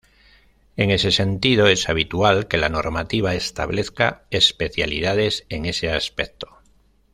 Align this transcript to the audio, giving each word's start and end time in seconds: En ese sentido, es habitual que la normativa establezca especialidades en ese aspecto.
En 0.77 0.89
ese 0.89 1.11
sentido, 1.11 1.67
es 1.67 1.87
habitual 1.87 2.47
que 2.47 2.57
la 2.57 2.69
normativa 2.69 3.35
establezca 3.35 4.23
especialidades 4.31 5.45
en 5.49 5.67
ese 5.67 5.91
aspecto. 5.91 6.57